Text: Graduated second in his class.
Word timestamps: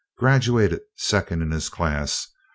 Graduated 0.17 0.79
second 0.95 1.43
in 1.43 1.51
his 1.51 1.69
class. 1.69 2.27